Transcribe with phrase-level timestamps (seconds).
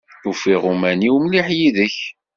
[0.29, 1.97] Ufiɣ uman-iw mliḥ yid-k.